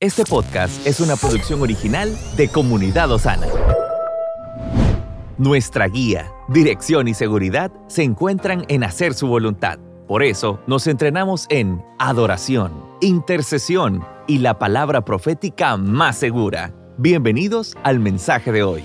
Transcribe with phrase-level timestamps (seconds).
[0.00, 3.48] Este podcast es una producción original de Comunidad Osana.
[5.38, 9.80] Nuestra guía, dirección y seguridad se encuentran en hacer su voluntad.
[10.06, 16.72] Por eso nos entrenamos en adoración, intercesión y la palabra profética más segura.
[16.96, 18.84] Bienvenidos al mensaje de hoy.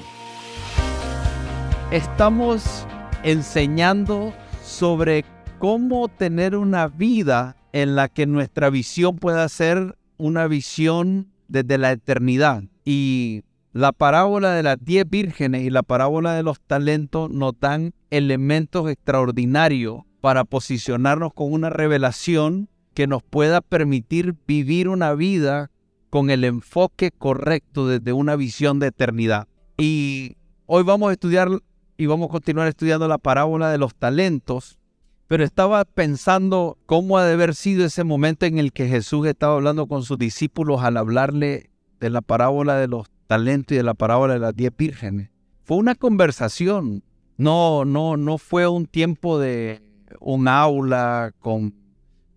[1.91, 2.87] Estamos
[3.21, 4.33] enseñando
[4.63, 5.25] sobre
[5.59, 11.91] cómo tener una vida en la que nuestra visión pueda ser una visión desde la
[11.91, 12.63] eternidad.
[12.85, 13.43] Y
[13.73, 18.89] la parábola de las diez vírgenes y la parábola de los talentos nos dan elementos
[18.89, 25.71] extraordinarios para posicionarnos con una revelación que nos pueda permitir vivir una vida
[26.09, 29.49] con el enfoque correcto desde una visión de eternidad.
[29.77, 30.37] Y
[30.67, 31.49] hoy vamos a estudiar
[31.97, 34.79] y vamos a continuar estudiando la parábola de los talentos,
[35.27, 39.55] pero estaba pensando cómo ha de haber sido ese momento en el que Jesús estaba
[39.55, 43.93] hablando con sus discípulos al hablarle de la parábola de los talentos y de la
[43.93, 45.29] parábola de las diez vírgenes.
[45.63, 47.03] Fue una conversación,
[47.37, 49.81] no, no, no fue un tiempo de
[50.19, 51.73] un aula con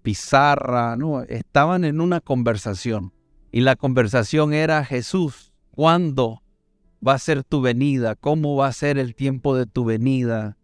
[0.03, 3.13] pizarra, no, estaban en una conversación.
[3.51, 6.43] Y la conversación era Jesús, ¿cuándo
[7.07, 8.15] va a ser tu venida?
[8.15, 10.57] ¿Cómo va a ser el tiempo de tu venida?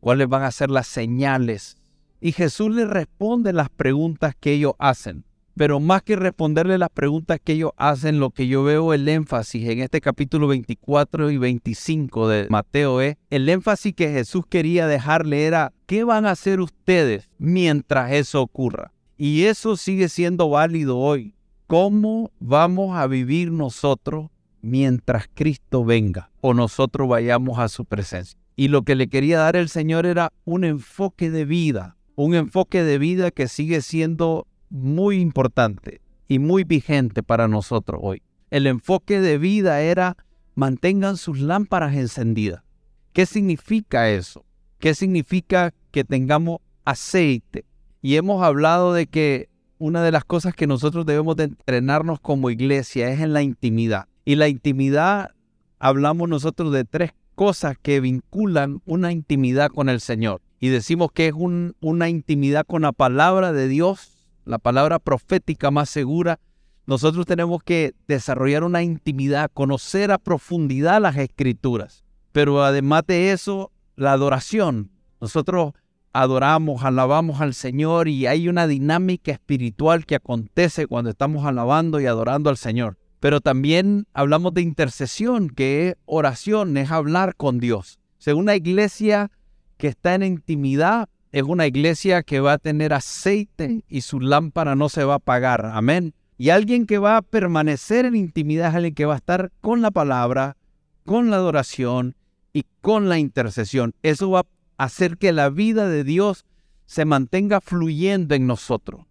[0.00, 1.76] ¿Cuáles van a ser las señales?
[2.20, 5.24] Y Jesús le responde las preguntas que ellos hacen.
[5.58, 9.68] Pero más que responderle las preguntas que ellos hacen, lo que yo veo el énfasis
[9.68, 15.46] en este capítulo 24 y 25 de Mateo es, el énfasis que Jesús quería dejarle
[15.46, 18.92] era, ¿qué van a hacer ustedes mientras eso ocurra?
[19.16, 21.34] Y eso sigue siendo válido hoy.
[21.66, 24.30] ¿Cómo vamos a vivir nosotros
[24.62, 28.38] mientras Cristo venga o nosotros vayamos a su presencia?
[28.58, 32.82] Y lo que le quería dar el Señor era un enfoque de vida, un enfoque
[32.82, 38.20] de vida que sigue siendo muy importante y muy vigente para nosotros hoy.
[38.50, 40.16] El enfoque de vida era
[40.56, 42.64] mantengan sus lámparas encendidas.
[43.12, 44.44] ¿Qué significa eso?
[44.80, 47.64] ¿Qué significa que tengamos aceite?
[48.02, 52.50] Y hemos hablado de que una de las cosas que nosotros debemos de entrenarnos como
[52.50, 54.08] iglesia es en la intimidad.
[54.24, 55.30] Y la intimidad,
[55.78, 60.42] hablamos nosotros de tres cosas que vinculan una intimidad con el Señor.
[60.58, 65.88] Y decimos que es una intimidad con la palabra de Dios, la palabra profética más
[65.88, 66.40] segura,
[66.86, 72.02] nosotros tenemos que desarrollar una intimidad, conocer a profundidad las escrituras.
[72.32, 74.90] Pero además de eso, la adoración.
[75.20, 75.74] Nosotros
[76.12, 82.06] adoramos, alabamos al Señor y hay una dinámica espiritual que acontece cuando estamos alabando y
[82.06, 82.98] adorando al Señor.
[83.20, 87.98] Pero también hablamos de intercesión, que es oración, es hablar con Dios.
[88.18, 89.30] Según una iglesia
[89.76, 94.74] que está en intimidad es una iglesia que va a tener aceite y su lámpara
[94.74, 95.66] no se va a apagar.
[95.66, 96.14] Amén.
[96.38, 99.82] Y alguien que va a permanecer en intimidad es alguien que va a estar con
[99.82, 100.56] la palabra,
[101.04, 102.16] con la adoración
[102.52, 103.94] y con la intercesión.
[104.02, 106.44] Eso va a hacer que la vida de Dios
[106.86, 109.02] se mantenga fluyendo en nosotros.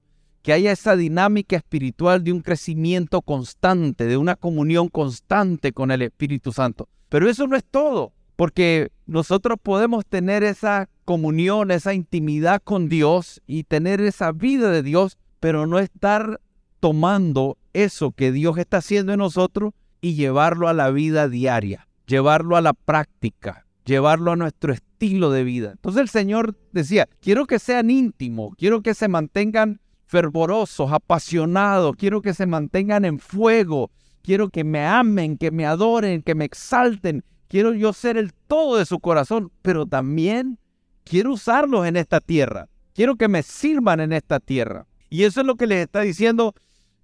[0.48, 6.02] Que haya esa dinámica espiritual de un crecimiento constante, de una comunión constante con el
[6.02, 6.88] Espíritu Santo.
[7.10, 13.42] Pero eso no es todo, porque nosotros podemos tener esa comunión, esa intimidad con Dios
[13.46, 16.40] y tener esa vida de Dios, pero no estar
[16.80, 22.56] tomando eso que Dios está haciendo en nosotros y llevarlo a la vida diaria, llevarlo
[22.56, 25.72] a la práctica, llevarlo a nuestro estilo de vida.
[25.74, 32.22] Entonces el Señor decía, quiero que sean íntimos, quiero que se mantengan fervorosos, apasionados, quiero
[32.22, 33.92] que se mantengan en fuego,
[34.24, 38.78] quiero que me amen, que me adoren, que me exalten, quiero yo ser el todo
[38.78, 40.60] de su corazón, pero también
[41.04, 42.70] quiero usarlos en esta tierra.
[42.94, 44.88] Quiero que me sirvan en esta tierra.
[45.10, 46.56] Y eso es lo que les está diciendo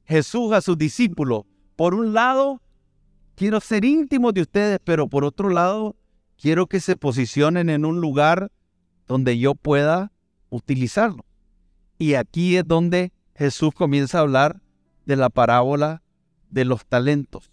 [0.05, 1.43] Jesús a sus discípulos.
[1.75, 2.61] Por un lado,
[3.35, 5.95] quiero ser íntimo de ustedes, pero por otro lado,
[6.37, 8.51] quiero que se posicionen en un lugar
[9.07, 10.11] donde yo pueda
[10.49, 11.25] utilizarlo.
[12.03, 14.61] Y aquí es donde Jesús comienza a hablar
[15.05, 16.03] de la parábola
[16.49, 17.49] de los talentos.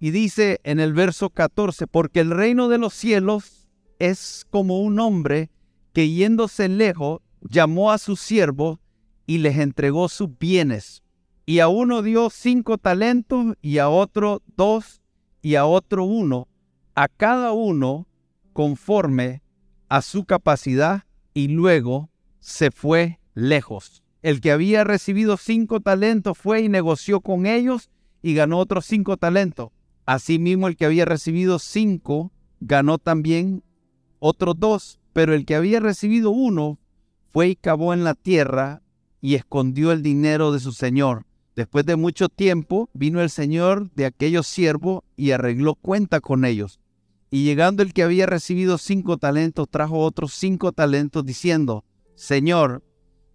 [0.00, 3.68] Y dice en el verso 14, porque el reino de los cielos
[3.98, 5.50] es como un hombre
[5.92, 8.78] que yéndose lejos llamó a sus siervos
[9.26, 11.02] y les entregó sus bienes.
[11.44, 15.02] Y a uno dio cinco talentos y a otro dos
[15.42, 16.48] y a otro uno,
[16.94, 18.08] a cada uno
[18.54, 19.42] conforme
[19.90, 22.08] a su capacidad y luego
[22.40, 24.02] se fue lejos.
[24.22, 27.90] El que había recibido cinco talentos fue y negoció con ellos
[28.22, 29.70] y ganó otros cinco talentos.
[30.06, 33.62] Asimismo el que había recibido cinco ganó también
[34.18, 36.78] otros dos pero el que había recibido uno
[37.32, 38.82] fue y cavó en la tierra
[39.20, 41.26] y escondió el dinero de su señor.
[41.54, 46.80] Después de mucho tiempo vino el señor de aquellos siervos y arregló cuenta con ellos.
[47.30, 51.84] Y llegando el que había recibido cinco talentos, trajo otros cinco talentos, diciendo,
[52.14, 52.82] Señor,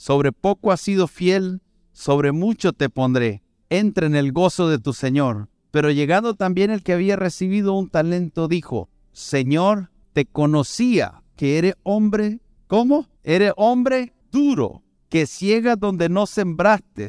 [0.00, 1.60] sobre poco has sido fiel,
[1.92, 3.42] sobre mucho te pondré.
[3.68, 5.50] Entra en el gozo de tu señor.
[5.70, 11.74] Pero llegando también el que había recibido un talento, dijo, Señor, te conocía que eres
[11.82, 13.08] hombre, ¿cómo?
[13.24, 17.08] Eres hombre duro, que ciega donde no sembraste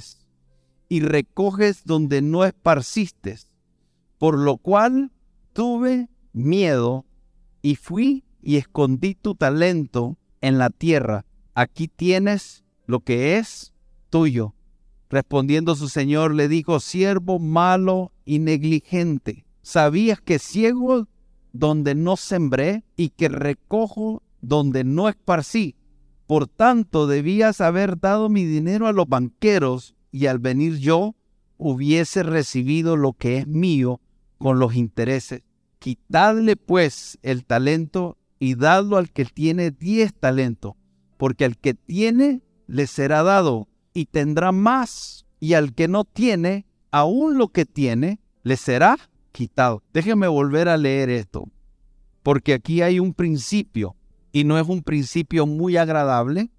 [0.89, 3.37] y recoges donde no esparciste,
[4.17, 5.13] por lo cual
[5.53, 7.05] tuve miedo
[7.61, 11.23] y fui y escondí tu talento en la tierra.
[11.53, 13.73] Aquí tienes lo que es
[14.09, 14.53] tuyo.
[15.09, 21.07] Respondiendo su señor le dijo, siervo malo y negligente, ¿sabías que ciego
[21.53, 25.75] donde no sembré y que recojo donde no esparcí?
[26.27, 31.15] Por tanto, debías haber dado mi dinero a los banqueros y al venir yo
[31.57, 34.01] hubiese recibido lo que es mío
[34.37, 35.43] con los intereses.
[35.79, 40.73] Quitadle pues el talento y dadlo al que tiene diez talentos,
[41.17, 42.41] porque al que tiene
[42.71, 48.21] le será dado y tendrá más, y al que no tiene, aún lo que tiene,
[48.43, 48.97] le será
[49.33, 49.83] quitado.
[49.91, 51.49] Déjeme volver a leer esto,
[52.23, 53.97] porque aquí hay un principio,
[54.31, 56.49] y no es un principio muy agradable,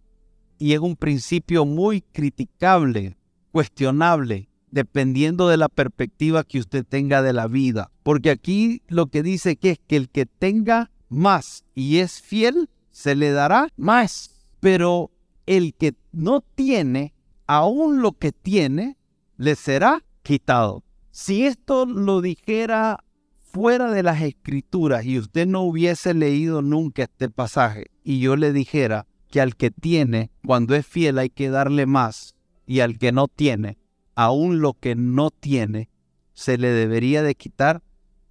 [0.58, 3.16] y es un principio muy criticable
[3.50, 7.90] cuestionable dependiendo de la perspectiva que usted tenga de la vida.
[8.02, 12.68] Porque aquí lo que dice que es que el que tenga más y es fiel,
[12.90, 14.30] se le dará más.
[14.60, 15.11] Pero
[15.46, 17.14] el que no tiene,
[17.46, 18.96] aún lo que tiene,
[19.36, 20.84] le será quitado.
[21.10, 23.04] Si esto lo dijera
[23.42, 28.52] fuera de las escrituras y usted no hubiese leído nunca este pasaje y yo le
[28.52, 32.34] dijera que al que tiene, cuando es fiel hay que darle más,
[32.66, 33.78] y al que no tiene,
[34.14, 35.88] aún lo que no tiene,
[36.34, 37.82] se le debería de quitar,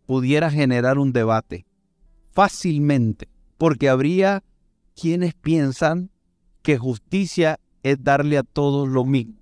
[0.05, 1.65] pudiera generar un debate
[2.31, 4.43] fácilmente, porque habría
[4.95, 6.10] quienes piensan
[6.61, 9.35] que justicia es darle a todos lo mismo,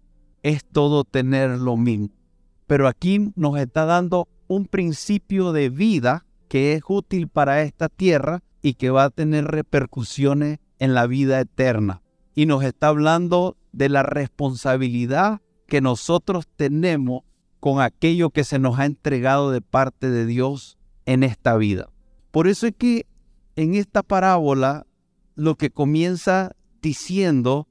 [0.43, 2.09] es todo tener lo mismo.
[2.67, 8.41] Pero aquí nos está dando un principio de vida que es útil para esta tierra
[8.61, 12.01] y que va a tener repercusiones en la vida eterna.
[12.35, 17.23] Y nos está hablando de la responsabilidad que nosotros tenemos
[17.59, 21.89] con aquello que se nos ha entregado de parte de Dios en esta vida.
[22.31, 23.05] Por eso es que
[23.55, 24.85] en esta parábola
[25.35, 27.67] lo que comienza diciendo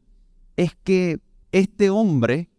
[0.56, 1.20] es que
[1.52, 2.50] este hombre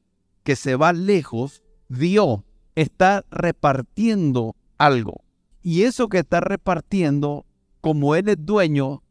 [0.44, 2.42] que se va lejos, Dios
[2.76, 5.22] está repartiendo algo.
[5.62, 7.46] Y eso que está repartiendo,
[7.82, 9.04] como él es dueño,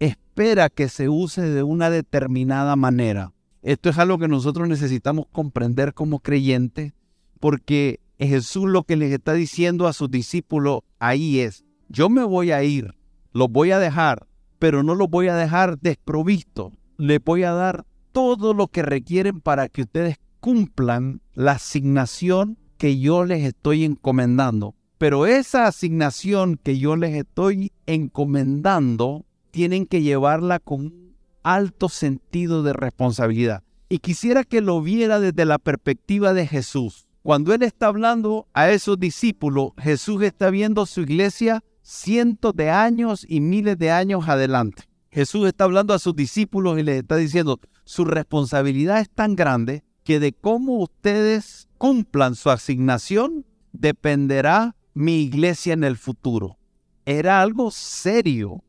[0.00, 3.32] espera que se use de una determinada manera.
[3.62, 6.94] Esto es algo que nosotros necesitamos comprender como creyentes,
[7.38, 12.50] porque Jesús lo que les está diciendo a sus discípulos ahí es, yo me voy
[12.50, 12.94] a ir,
[13.32, 14.26] los voy a dejar,
[14.62, 19.40] pero no los voy a dejar desprovistos, les voy a dar todo lo que requieren
[19.40, 24.76] para que ustedes cumplan la asignación que yo les estoy encomendando.
[24.98, 32.72] Pero esa asignación que yo les estoy encomendando, tienen que llevarla con alto sentido de
[32.72, 33.64] responsabilidad.
[33.88, 37.08] Y quisiera que lo viera desde la perspectiva de Jesús.
[37.24, 43.26] Cuando Él está hablando a esos discípulos, Jesús está viendo su iglesia cientos de años
[43.28, 44.84] y miles de años adelante.
[45.10, 49.84] Jesús está hablando a sus discípulos y les está diciendo, su responsabilidad es tan grande
[50.04, 56.58] que de cómo ustedes cumplan su asignación dependerá mi iglesia en el futuro.
[57.04, 58.62] Era algo serio.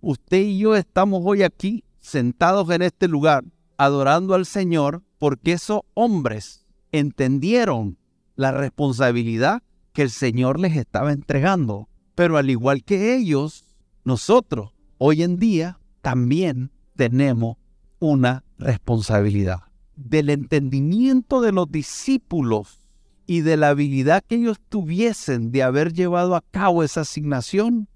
[0.00, 3.44] Usted y yo estamos hoy aquí sentados en este lugar
[3.76, 7.98] adorando al Señor porque esos hombres entendieron
[8.36, 11.88] la responsabilidad que el Señor les estaba entregando.
[12.18, 13.64] Pero al igual que ellos,
[14.02, 17.58] nosotros hoy en día también tenemos
[18.00, 19.60] una responsabilidad.
[19.94, 22.80] Del entendimiento de los discípulos
[23.24, 27.86] y de la habilidad que ellos tuviesen de haber llevado a cabo esa asignación,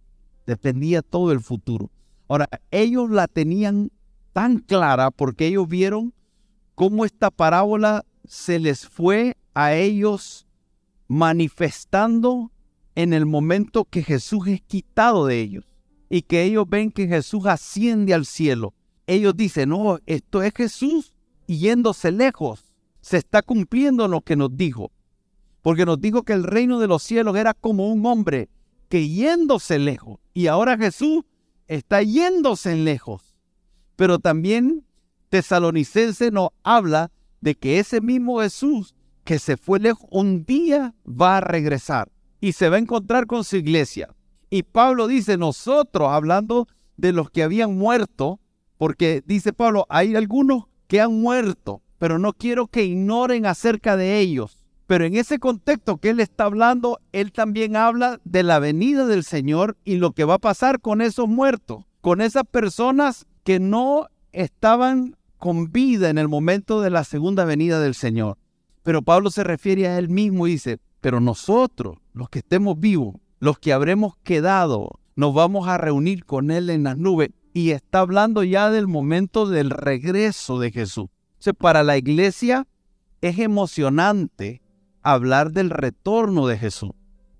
[0.46, 1.90] dependía todo el futuro.
[2.28, 3.90] Ahora, ellos la tenían
[4.32, 6.14] tan clara porque ellos vieron
[6.76, 10.46] cómo esta parábola se les fue a ellos
[11.08, 12.52] manifestando
[12.94, 15.64] en el momento que Jesús es quitado de ellos
[16.10, 18.74] y que ellos ven que Jesús asciende al cielo.
[19.06, 21.14] Ellos dicen, no, esto es Jesús
[21.46, 22.72] yéndose lejos.
[23.00, 24.92] Se está cumpliendo lo que nos dijo.
[25.62, 28.50] Porque nos dijo que el reino de los cielos era como un hombre
[28.88, 30.20] que yéndose lejos.
[30.34, 31.24] Y ahora Jesús
[31.66, 33.34] está yéndose lejos.
[33.96, 34.84] Pero también
[35.30, 38.94] Tesalonicense nos habla de que ese mismo Jesús
[39.24, 43.44] que se fue lejos un día va a regresar y se va a encontrar con
[43.44, 44.14] su iglesia.
[44.50, 48.40] Y Pablo dice, nosotros, hablando de los que habían muerto,
[48.78, 54.18] porque dice Pablo, hay algunos que han muerto, pero no quiero que ignoren acerca de
[54.18, 54.58] ellos.
[54.88, 59.22] Pero en ese contexto que él está hablando, él también habla de la venida del
[59.22, 64.08] Señor y lo que va a pasar con esos muertos, con esas personas que no
[64.32, 68.36] estaban con vida en el momento de la segunda venida del Señor.
[68.82, 73.16] Pero Pablo se refiere a él mismo y dice, pero nosotros, los que estemos vivos,
[73.40, 77.30] los que habremos quedado, nos vamos a reunir con Él en las nubes.
[77.52, 81.08] Y está hablando ya del momento del regreso de Jesús.
[81.44, 82.68] O para la iglesia
[83.20, 84.62] es emocionante
[85.02, 86.92] hablar del retorno de Jesús.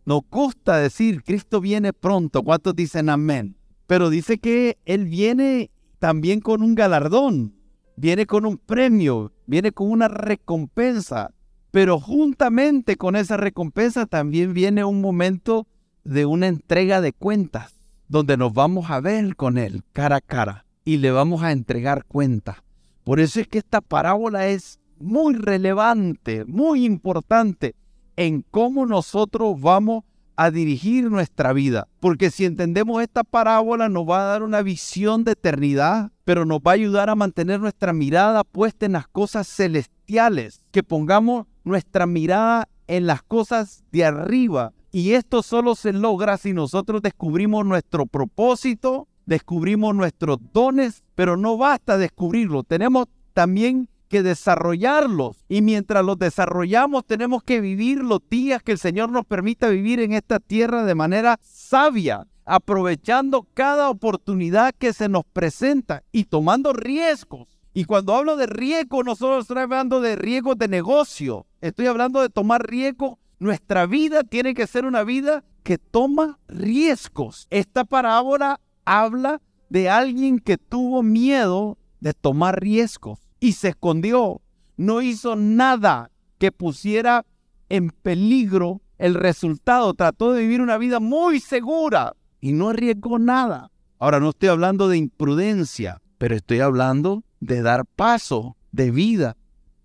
[0.05, 2.43] Nos gusta decir, Cristo viene pronto.
[2.43, 3.57] ¿Cuántos dicen amén?
[3.87, 7.55] Pero dice que Él viene también con un galardón,
[7.95, 11.33] viene con un premio, viene con una recompensa.
[11.73, 15.67] Pero juntamente con esa recompensa también viene un momento
[16.05, 20.67] de una entrega de cuentas, donde nos vamos a ver con Él cara a cara
[20.85, 22.59] y le vamos a entregar cuentas.
[23.05, 27.75] Por eso es que esta parábola es muy relevante, muy importante
[28.17, 30.05] en cómo nosotros vamos
[30.37, 31.89] a dirigir nuestra vida.
[32.01, 36.59] Porque si entendemos esta parábola nos va a dar una visión de eternidad, pero nos
[36.59, 42.07] va a ayudar a mantener nuestra mirada puesta en las cosas celestiales, que pongamos nuestra
[42.07, 44.73] mirada en las cosas de arriba.
[44.91, 51.57] Y esto solo se logra si nosotros descubrimos nuestro propósito, descubrimos nuestros dones, pero no
[51.57, 55.43] basta descubrirlo, tenemos también que desarrollarlos.
[55.49, 60.01] Y mientras los desarrollamos, tenemos que vivir los días que el Señor nos permita vivir
[60.01, 66.75] en esta tierra de manera sabia, aprovechando cada oportunidad que se nos presenta y tomando
[66.75, 67.59] riesgos.
[67.73, 72.21] Y cuando hablo de riesgo, no solo estoy hablando de riesgos de negocio, estoy hablando
[72.21, 73.19] de tomar riesgo.
[73.39, 77.47] Nuestra vida tiene que ser una vida que toma riesgos.
[77.51, 79.41] Esta parábola habla
[79.71, 84.43] de alguien que tuvo miedo de tomar riesgos y se escondió.
[84.77, 87.25] No hizo nada que pusiera
[87.69, 89.95] en peligro el resultado.
[89.95, 93.71] Trató de vivir una vida muy segura y no arriesgó nada.
[93.99, 99.37] Ahora no estoy hablando de imprudencia, pero estoy hablando de dar paso de vida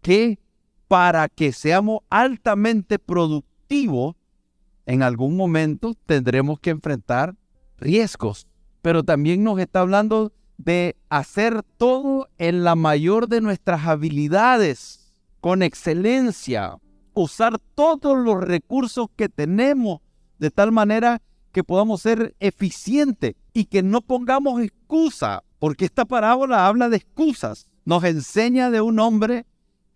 [0.02, 0.40] que
[0.88, 4.16] para que seamos altamente productivos,
[4.86, 7.36] en algún momento tendremos que enfrentar
[7.78, 8.48] riesgos.
[8.82, 15.62] Pero también nos está hablando de hacer todo en la mayor de nuestras habilidades, con
[15.62, 16.78] excelencia,
[17.14, 20.00] usar todos los recursos que tenemos
[20.40, 26.68] de tal manera que podamos ser eficientes y que no pongamos excusa, porque esta parábola
[26.68, 27.68] habla de excusas.
[27.86, 29.46] Nos enseña de un hombre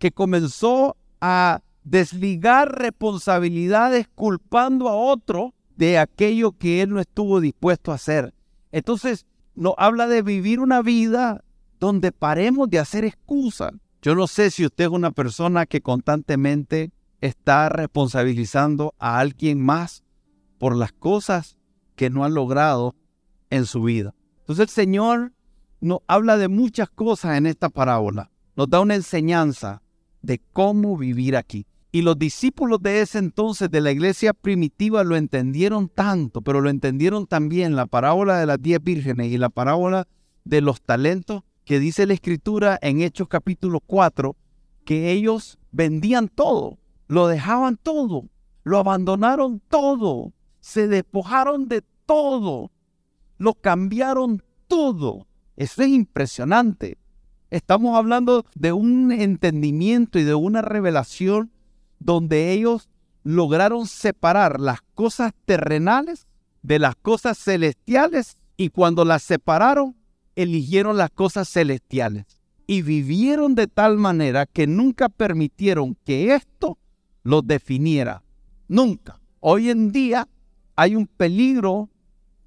[0.02, 7.92] que comenzó a desligar responsabilidades culpando a otro de aquello que él no estuvo dispuesto
[7.92, 8.34] a hacer.
[8.72, 11.44] Entonces, nos habla de vivir una vida
[11.78, 13.74] donde paremos de hacer excusas.
[14.02, 16.90] Yo no sé si usted es una persona que constantemente
[17.20, 20.02] está responsabilizando a alguien más
[20.58, 21.56] por las cosas
[21.94, 22.96] que no ha logrado
[23.50, 24.16] en su vida.
[24.40, 25.32] Entonces el Señor
[25.80, 28.32] nos habla de muchas cosas en esta parábola.
[28.56, 29.80] Nos da una enseñanza
[30.22, 31.66] de cómo vivir aquí.
[31.90, 36.70] Y los discípulos de ese entonces de la iglesia primitiva lo entendieron tanto, pero lo
[36.70, 40.08] entendieron también la parábola de las diez vírgenes y la parábola
[40.44, 44.34] de los talentos que dice la escritura en Hechos capítulo 4
[44.84, 48.28] que ellos vendían todo, lo dejaban todo,
[48.64, 52.70] lo abandonaron todo, se despojaron de todo,
[53.38, 55.26] lo cambiaron todo.
[55.56, 56.96] Eso es impresionante.
[57.52, 61.52] Estamos hablando de un entendimiento y de una revelación
[61.98, 62.88] donde ellos
[63.24, 66.26] lograron separar las cosas terrenales
[66.62, 69.94] de las cosas celestiales y cuando las separaron,
[70.34, 72.24] eligieron las cosas celestiales
[72.66, 76.78] y vivieron de tal manera que nunca permitieron que esto
[77.22, 78.22] los definiera.
[78.66, 79.20] Nunca.
[79.40, 80.26] Hoy en día
[80.74, 81.90] hay un peligro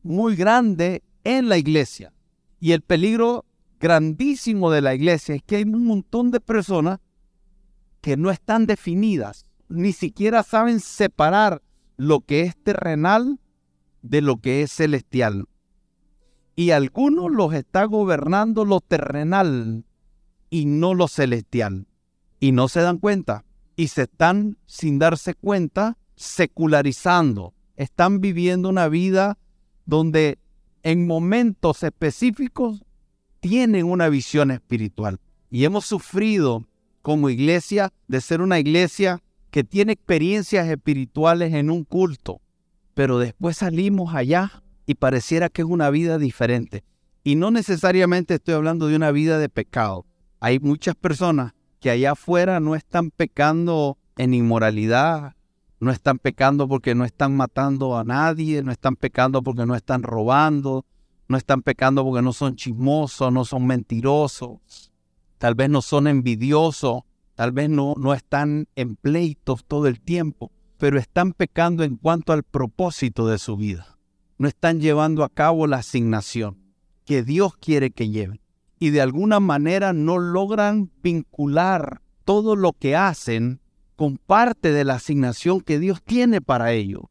[0.01, 2.11] muy grande en la iglesia
[2.59, 3.45] y el peligro
[3.79, 6.99] grandísimo de la iglesia es que hay un montón de personas
[8.01, 11.61] que no están definidas ni siquiera saben separar
[11.97, 13.39] lo que es terrenal
[14.01, 15.45] de lo que es celestial.
[16.55, 19.85] Y algunos los está gobernando lo terrenal
[20.49, 21.87] y no lo celestial.
[22.39, 23.43] Y no se dan cuenta.
[23.75, 27.53] Y se están, sin darse cuenta, secularizando.
[27.75, 29.37] Están viviendo una vida
[29.85, 30.39] donde
[30.83, 32.84] en momentos específicos
[33.45, 35.19] tienen una visión espiritual.
[35.51, 36.65] Y hemos sufrido
[37.03, 39.21] como iglesia de ser una iglesia
[39.51, 42.41] que tiene experiencias espirituales en un culto,
[42.95, 46.83] pero después salimos allá y pareciera que es una vida diferente.
[47.23, 50.07] Y no necesariamente estoy hablando de una vida de pecado.
[50.39, 55.35] Hay muchas personas que allá afuera no están pecando en inmoralidad,
[55.79, 60.01] no están pecando porque no están matando a nadie, no están pecando porque no están
[60.01, 60.83] robando,
[61.27, 64.91] no están pecando porque no son chismosos, no son mentirosos,
[65.37, 67.03] tal vez no son envidiosos,
[67.35, 72.31] Tal vez no, no están en pleitos todo el tiempo, pero están pecando en cuanto
[72.31, 73.97] al propósito de su vida.
[74.37, 76.57] No están llevando a cabo la asignación
[77.03, 78.39] que Dios quiere que lleven.
[78.79, 83.59] Y de alguna manera no logran vincular todo lo que hacen
[83.97, 87.03] con parte de la asignación que Dios tiene para ellos,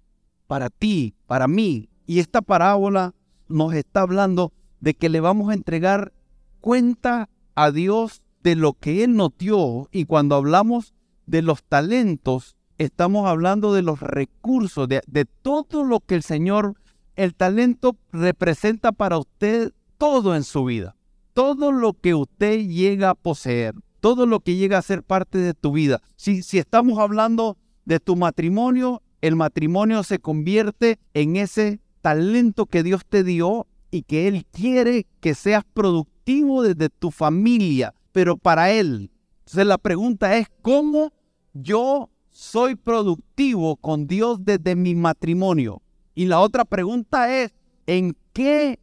[0.46, 1.90] para ti, para mí.
[2.06, 3.14] Y esta parábola
[3.48, 6.12] nos está hablando de que le vamos a entregar
[6.60, 10.94] cuenta a Dios de lo que Él nos dio y cuando hablamos
[11.26, 16.74] de los talentos, estamos hablando de los recursos, de, de todo lo que el Señor,
[17.16, 20.96] el talento representa para usted todo en su vida,
[21.32, 25.54] todo lo que usted llega a poseer, todo lo que llega a ser parte de
[25.54, 26.02] tu vida.
[26.16, 32.82] Si, si estamos hablando de tu matrimonio, el matrimonio se convierte en ese talento que
[32.82, 38.70] Dios te dio y que Él quiere que seas productivo desde tu familia, pero para
[38.70, 39.10] Él.
[39.38, 41.14] Entonces la pregunta es, ¿cómo
[41.54, 45.80] yo soy productivo con Dios desde mi matrimonio?
[46.14, 47.54] Y la otra pregunta es,
[47.86, 48.78] ¿en qué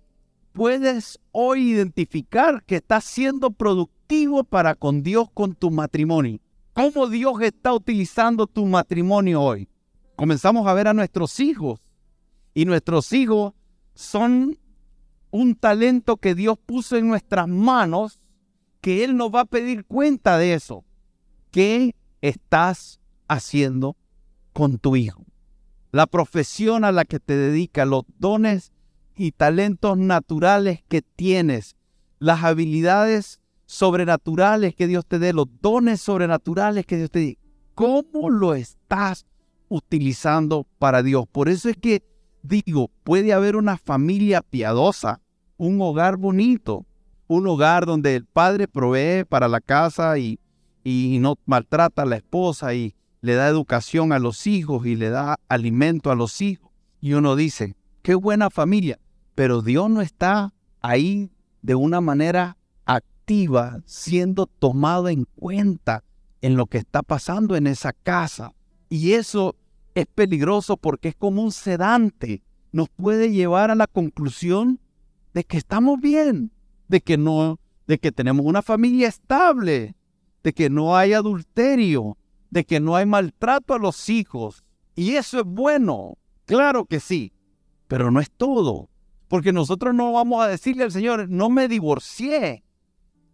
[0.52, 6.40] puedes hoy identificar que estás siendo productivo para con Dios con tu matrimonio?
[6.74, 9.70] ¿Cómo Dios está utilizando tu matrimonio hoy?
[10.16, 11.80] Comenzamos a ver a nuestros hijos
[12.54, 13.54] y nuestros hijos
[13.94, 14.58] son
[15.32, 18.20] un talento que Dios puso en nuestras manos
[18.82, 20.84] que Él nos va a pedir cuenta de eso.
[21.52, 23.96] ¿Qué estás haciendo
[24.54, 25.26] con tu hijo?
[25.92, 28.72] La profesión a la que te dedicas, los dones
[29.16, 31.76] y talentos naturales que tienes,
[32.20, 37.38] las habilidades sobrenaturales que Dios te dé, los dones sobrenaturales que Dios te dé.
[37.76, 39.26] ¿Cómo lo estás
[39.70, 41.26] utilizando para Dios?
[41.32, 42.04] Por eso es que
[42.44, 45.22] digo, puede haber una familia piadosa,
[45.58, 46.86] un hogar bonito,
[47.28, 50.40] un hogar donde el padre provee para la casa y,
[50.84, 55.10] y no maltrata a la esposa y le da educación a los hijos y le
[55.10, 56.72] da alimento a los hijos.
[57.00, 59.00] Y uno dice, qué buena familia,
[59.36, 66.04] pero Dios no está ahí de una manera activa, siendo tomado en cuenta
[66.42, 68.54] en lo que está pasando en esa casa.
[68.90, 69.56] Y eso
[69.96, 72.44] es peligroso porque es como un sedante.
[72.72, 74.80] Nos puede llevar a la conclusión
[75.34, 76.52] de que estamos bien,
[76.88, 79.96] de que no, de que tenemos una familia estable,
[80.44, 82.18] de que no hay adulterio,
[82.50, 84.64] de que no hay maltrato a los hijos.
[84.96, 87.34] Y eso es bueno, claro que sí,
[87.88, 88.90] pero no es todo.
[89.28, 92.64] Porque nosotros no vamos a decirle al Señor, no me divorcié.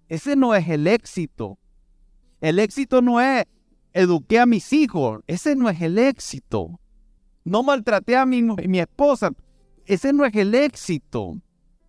[0.07, 1.57] Ese no es el éxito.
[2.39, 3.45] El éxito no es
[3.97, 5.21] eduqué a mis hijos.
[5.27, 6.79] Ese no es el éxito.
[7.43, 9.31] No maltraté a mi, mi esposa.
[9.85, 11.37] Ese no es el éxito.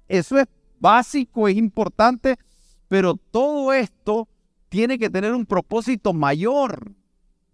[0.09, 0.47] Eso es
[0.81, 2.37] básico, es importante,
[2.89, 4.29] pero todo esto
[4.69, 6.93] tiene que tener un propósito mayor.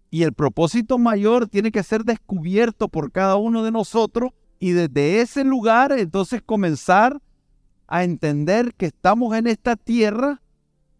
[0.09, 5.19] Y el propósito mayor tiene que ser descubierto por cada uno de nosotros y desde
[5.19, 7.21] ese lugar entonces comenzar
[7.87, 10.41] a entender que estamos en esta tierra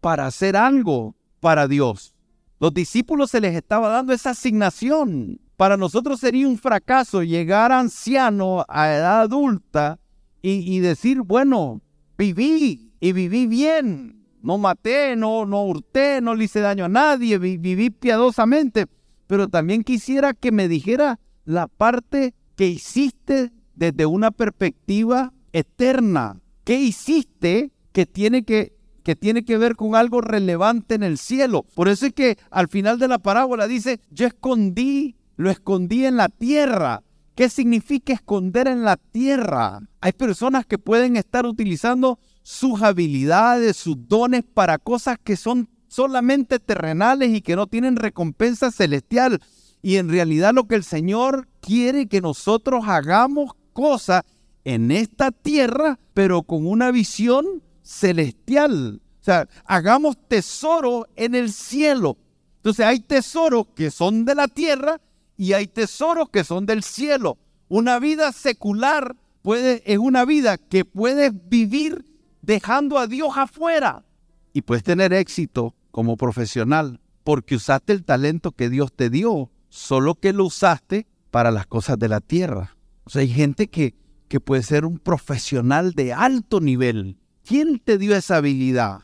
[0.02, 2.15] para hacer algo para Dios.
[2.58, 5.40] Los discípulos se les estaba dando esa asignación.
[5.56, 9.98] Para nosotros sería un fracaso llegar anciano, a edad adulta,
[10.42, 11.82] y, decir, bueno,
[12.16, 14.24] viví y viví bien.
[14.42, 18.86] No maté, no, no hurté, no le hice daño a nadie, viví piadosamente.
[19.26, 26.40] Pero también quisiera que me dijera la parte que hiciste desde una perspectiva eterna.
[26.62, 28.75] ¿Qué hiciste que tiene que,
[29.06, 31.64] que tiene que ver con algo relevante en el cielo?
[31.76, 36.16] Por eso es que al final de la parábola dice, yo escondí, lo escondí en
[36.16, 37.04] la tierra
[37.36, 39.80] ¿Qué significa esconder en la tierra?
[40.00, 46.58] Hay personas que pueden estar utilizando sus habilidades, sus dones para cosas que son solamente
[46.58, 49.42] terrenales y que no tienen recompensa celestial.
[49.82, 54.22] Y en realidad lo que el Señor quiere que nosotros hagamos cosas
[54.64, 59.00] en esta tierra, pero con una visión celestial.
[59.20, 62.18] O sea, hagamos tesoro en el cielo.
[62.56, 65.00] Entonces hay tesoros que son de la tierra
[65.36, 67.38] y hay tesoros que son del cielo.
[67.68, 72.04] Una vida secular puede, es una vida que puedes vivir
[72.42, 74.04] dejando a Dios afuera
[74.52, 80.14] y puedes tener éxito como profesional porque usaste el talento que Dios te dio, solo
[80.14, 82.76] que lo usaste para las cosas de la tierra.
[83.04, 83.94] O sea, hay gente que,
[84.28, 87.18] que puede ser un profesional de alto nivel.
[87.46, 89.02] ¿Quién te dio esa habilidad?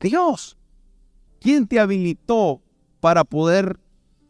[0.00, 0.56] Dios.
[1.40, 2.62] ¿Quién te habilitó
[3.00, 3.80] para poder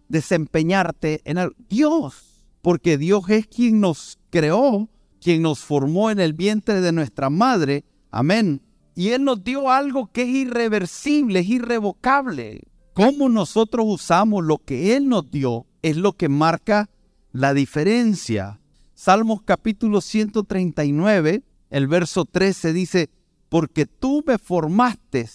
[0.09, 2.47] desempeñarte en el Dios?
[2.63, 4.89] Porque Dios es quien nos creó,
[5.21, 7.85] quien nos formó en el vientre de nuestra madre.
[8.11, 8.63] Amén.
[8.95, 12.63] Y Él nos dio algo que es irreversible, es irrevocable.
[12.95, 16.89] Cómo nosotros usamos lo que Él nos dio es lo que marca
[17.31, 18.59] la diferencia.
[18.95, 23.11] Salmos capítulo 139, el verso 13 dice,
[23.51, 25.29] porque tú me formaste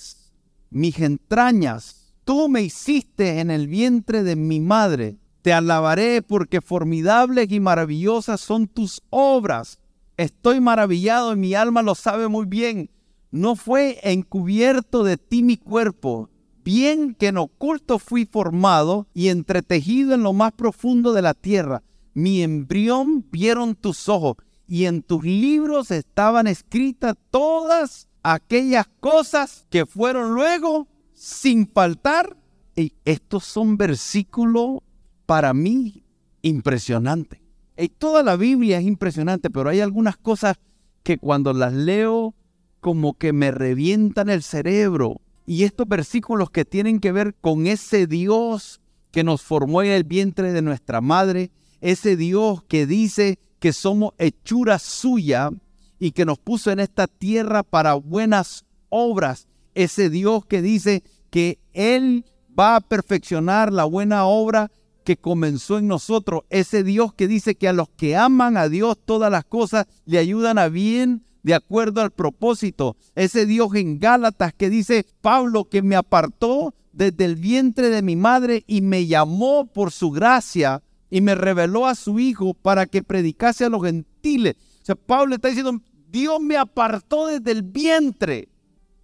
[0.72, 5.18] mis entrañas, tú me hiciste en el vientre de mi madre.
[5.44, 9.80] Te alabaré porque formidables y maravillosas son tus obras.
[10.18, 12.90] Estoy maravillado y mi alma lo sabe muy bien.
[13.32, 16.30] No fue encubierto de ti mi cuerpo,
[16.64, 21.84] bien que en oculto fui formado y entretejido en lo más profundo de la tierra.
[22.14, 29.86] Mi embrión vieron tus ojos y en tus libros estaban escritas todas aquellas cosas que
[29.86, 32.38] fueron luego sin faltar.
[32.76, 34.80] Y estos son versículos
[35.26, 36.04] para mí
[36.42, 37.40] impresionantes.
[37.78, 40.58] Y toda la Biblia es impresionante, pero hay algunas cosas
[41.04, 42.34] que cuando las leo
[42.80, 48.08] como que me revientan el cerebro y estos versículos que tienen que ver con ese
[48.08, 51.52] Dios que nos formó en el vientre de nuestra madre,
[51.82, 55.50] ese Dios que dice que somos hechura suya
[55.98, 61.02] y que nos puso en esta tierra para buenas obras, ese Dios que dice
[61.32, 64.70] que Él va a perfeccionar la buena obra
[65.04, 69.00] que comenzó en nosotros, ese Dios que dice que a los que aman a Dios
[69.04, 72.96] todas las cosas le ayudan a bien de acuerdo al propósito.
[73.16, 78.16] Ese Dios en Gálatas que dice Pablo que me apartó desde el vientre de mi
[78.16, 83.04] madre y me llamó por su gracia y me reveló a su Hijo para que
[83.04, 84.56] predicase a los gentiles.
[84.82, 88.50] O sea, Pablo está diciendo, Dios me apartó desde el vientre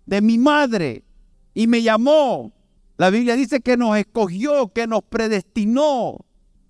[0.06, 1.04] de mi madre
[1.54, 2.54] y me llamó.
[2.98, 6.18] La Biblia dice que nos escogió, que nos predestinó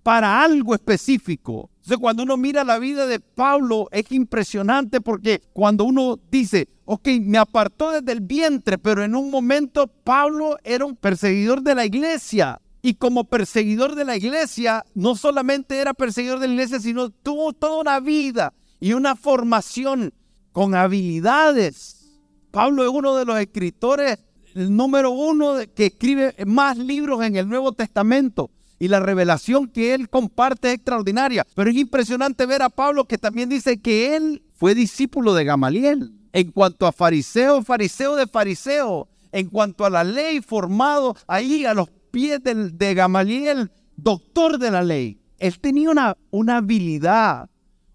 [0.02, 1.70] para algo específico.
[1.76, 7.08] Entonces, cuando uno mira la vida de Pablo, es impresionante porque cuando uno dice, ok,
[7.20, 11.84] me apartó desde el vientre, pero en un momento Pablo era un perseguidor de la
[11.84, 12.60] iglesia.
[12.82, 17.52] Y como perseguidor de la iglesia, no solamente era perseguidor de la iglesia, sino tuvo
[17.52, 20.12] toda una vida y una formación
[20.50, 22.18] con habilidades.
[22.50, 24.18] Pablo es uno de los escritores,
[24.54, 28.50] el número uno que escribe más libros en el Nuevo Testamento
[28.82, 31.46] y la revelación que él comparte es extraordinaria.
[31.54, 36.12] Pero es impresionante ver a Pablo que también dice que él fue discípulo de Gamaliel.
[36.32, 39.08] En cuanto a fariseo, fariseo de fariseo.
[39.30, 44.70] En cuanto a la ley, formado ahí a los pies de, de Gamaliel, doctor de
[44.70, 45.20] la ley.
[45.38, 47.50] Él tenía una, una habilidad,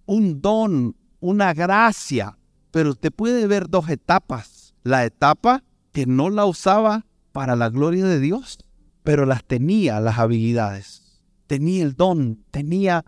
[0.05, 2.37] un don, una gracia.
[2.71, 4.75] Pero usted puede ver dos etapas.
[4.83, 8.59] La etapa que no la usaba para la gloria de Dios
[9.07, 13.05] pero las tenía las habilidades, tenía el don, tenía,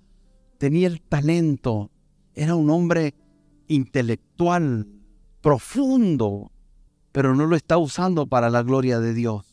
[0.57, 1.91] tenía el talento,
[2.35, 3.15] era un hombre
[3.67, 4.87] intelectual,
[5.41, 6.53] profundo,
[7.11, 9.48] pero no lo está usando para la gloria de Dios.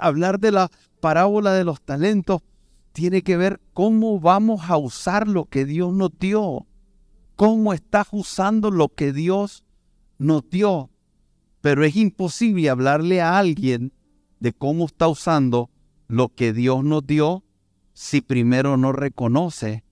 [0.00, 2.42] Hablar de la parábola de los talentos
[2.92, 6.66] tiene que ver cómo vamos a usar lo que Dios nos dio,
[7.36, 9.64] cómo estás usando lo que Dios
[10.18, 10.90] nos dio.
[11.60, 13.92] Pero es imposible hablarle a alguien
[14.40, 15.70] de cómo está usando
[16.08, 17.44] lo que Dios nos dio
[17.92, 19.84] si primero no reconoce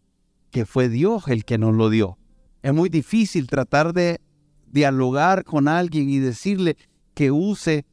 [0.50, 2.18] que fue Dios el que nos lo dio.
[2.62, 4.20] Es muy difícil tratar de
[4.66, 6.76] dialogar con alguien y decirle
[7.14, 7.84] que use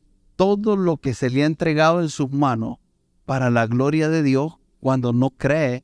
[0.42, 2.80] todo lo que se le ha entregado en sus manos
[3.28, 5.84] para la gloria de Dios cuando no cree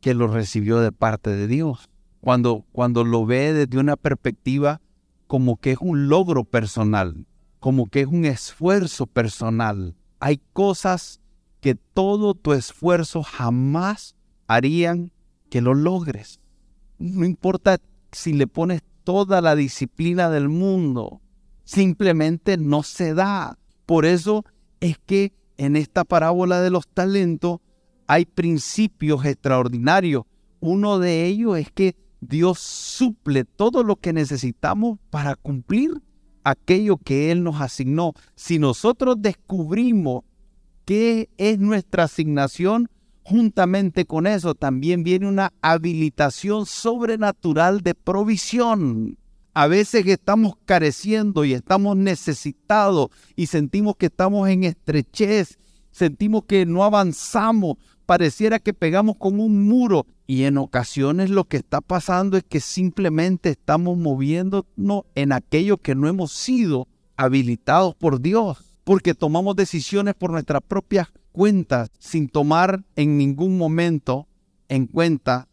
[0.00, 1.90] que lo recibió de parte de Dios.
[2.22, 4.80] Cuando, cuando lo ve desde una perspectiva
[5.26, 7.26] como que es un logro personal,
[7.58, 11.20] como que es un esfuerzo personal, hay cosas
[11.60, 15.12] que todo tu esfuerzo jamás harían
[15.50, 16.40] que lo logres.
[16.98, 17.76] No importa
[18.12, 21.20] si le pones toda la disciplina del mundo,
[21.64, 23.58] simplemente no se da.
[23.90, 24.44] Por eso
[24.78, 27.58] es que en esta parábola de los talentos
[28.06, 30.26] hay principios extraordinarios.
[30.60, 35.90] Uno de ellos es que Dios suple todo lo que necesitamos para cumplir
[36.44, 38.12] aquello que Él nos asignó.
[38.36, 40.22] Si nosotros descubrimos
[40.84, 42.88] qué es nuestra asignación,
[43.24, 49.18] juntamente con eso también viene una habilitación sobrenatural de provisión.
[49.52, 55.58] A veces estamos careciendo y estamos necesitados y sentimos que estamos en estrechez,
[55.90, 61.56] sentimos que no avanzamos, pareciera que pegamos con un muro y en ocasiones lo que
[61.56, 66.86] está pasando es que simplemente estamos moviéndonos en aquello que no hemos sido
[67.16, 74.28] habilitados por Dios, porque tomamos decisiones por nuestras propias cuentas sin tomar en ningún momento
[74.68, 75.48] en cuenta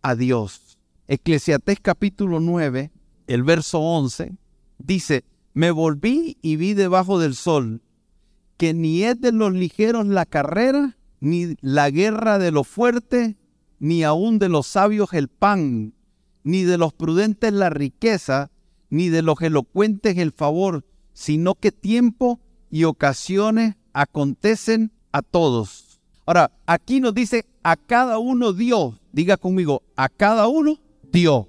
[0.00, 0.78] a Dios.
[1.06, 2.90] Eclesiastés capítulo 9,
[3.26, 4.36] el verso 11,
[4.78, 7.82] dice, me volví y vi debajo del sol
[8.62, 13.34] que ni es de los ligeros la carrera, ni la guerra de los fuertes,
[13.80, 15.94] ni aun de los sabios el pan,
[16.44, 18.52] ni de los prudentes la riqueza,
[18.88, 22.38] ni de los elocuentes el favor, sino que tiempo
[22.70, 26.00] y ocasiones acontecen a todos.
[26.24, 28.94] Ahora, aquí nos dice a cada uno Dios.
[29.10, 30.78] Diga conmigo, a cada uno
[31.10, 31.46] Dios.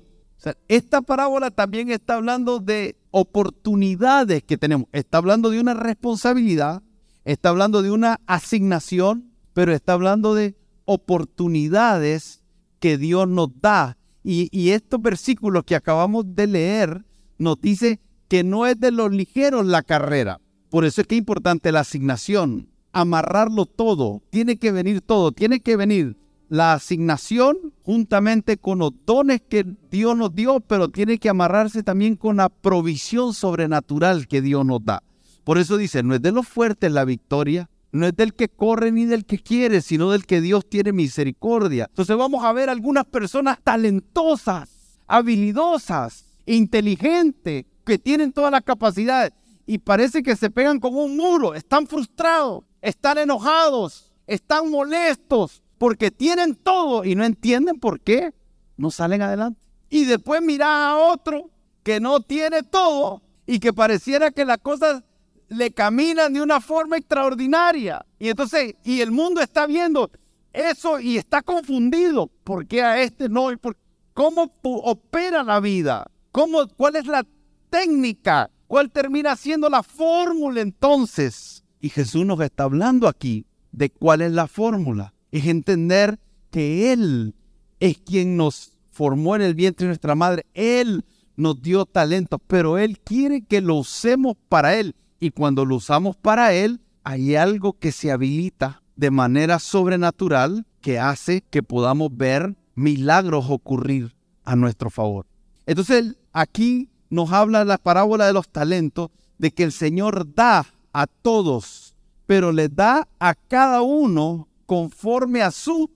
[0.67, 4.87] Esta parábola también está hablando de oportunidades que tenemos.
[4.91, 6.81] Está hablando de una responsabilidad,
[7.25, 12.43] está hablando de una asignación, pero está hablando de oportunidades
[12.79, 13.97] que Dios nos da.
[14.25, 17.05] Y, estos versículos que acabamos de leer
[17.37, 20.39] nos dice que no es de los ligeros la carrera.
[20.69, 24.23] Por eso es que es importante la asignación, amarrarlo todo.
[24.29, 26.17] Tiene que venir todo, tiene que venir
[26.53, 32.15] la asignación juntamente con los dones que Dios nos dio, pero tiene que amarrarse también
[32.15, 35.01] con la provisión sobrenatural que Dios nos da.
[35.43, 38.91] Por eso dice, no es de los fuertes la victoria, no es del que corre
[38.91, 41.87] ni del que quiere, sino del que Dios tiene misericordia.
[41.89, 49.33] Entonces vamos a ver algunas personas talentosas, habilidosas, inteligentes, que tienen todas las capacidades
[49.65, 56.11] y parece que se pegan con un muro, están frustrados, están enojados, están molestos, porque
[56.11, 58.33] tienen todo y no entienden por qué
[58.77, 59.61] no salen adelante.
[59.89, 61.49] Y después mira a otro
[61.83, 65.03] que no tiene todo y que pareciera que las cosas
[65.49, 68.05] le caminan de una forma extraordinaria.
[68.17, 70.09] Y entonces, y el mundo está viendo
[70.51, 72.31] eso y está confundido.
[72.43, 73.51] ¿Por qué a este no?
[73.51, 73.77] ¿Y por,
[74.13, 76.09] ¿Cómo opera la vida?
[76.31, 77.25] ¿Cómo, ¿Cuál es la
[77.69, 78.49] técnica?
[78.67, 81.63] ¿Cuál termina siendo la fórmula entonces?
[81.79, 85.12] Y Jesús nos está hablando aquí de cuál es la fórmula.
[85.33, 86.19] Es entender
[86.51, 87.33] que Él
[87.79, 90.45] es quien nos formó en el vientre de nuestra madre.
[90.53, 91.03] Él
[91.35, 96.15] nos dio talento, pero Él quiere que lo usemos para Él y cuando lo usamos
[96.15, 102.55] para Él, hay algo que se habilita de manera sobrenatural que hace que podamos ver
[102.75, 104.15] milagros ocurrir
[104.45, 105.25] a nuestro favor.
[105.65, 111.07] Entonces aquí nos habla la parábola de los talentos de que el Señor da a
[111.07, 111.95] todos,
[112.27, 115.91] pero le da a cada uno conforme a su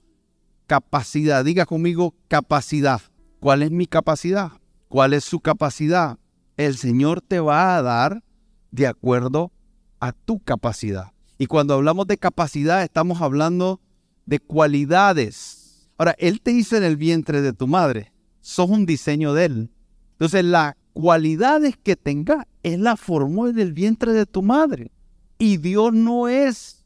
[0.67, 1.43] capacidad.
[1.43, 3.01] Diga conmigo capacidad.
[3.39, 4.51] ¿Cuál es mi capacidad?
[4.87, 6.19] ¿Cuál es su capacidad?
[6.57, 8.23] El Señor te va a dar
[8.69, 9.51] de acuerdo
[9.99, 11.11] a tu capacidad.
[11.39, 13.81] Y cuando hablamos de capacidad, estamos hablando
[14.27, 15.89] de cualidades.
[15.97, 18.13] Ahora, Él te hizo en el vientre de tu madre.
[18.41, 19.71] Sos un diseño de Él.
[20.11, 24.91] Entonces, las cualidades que tenga, Él la formó en el vientre de tu madre.
[25.39, 26.76] Y Dios no es